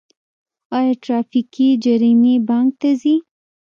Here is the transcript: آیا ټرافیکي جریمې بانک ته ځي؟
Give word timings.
آیا 0.77 0.93
ټرافیکي 1.03 1.69
جریمې 1.83 2.35
بانک 2.47 2.69
ته 2.81 2.89
ځي؟ 3.01 3.15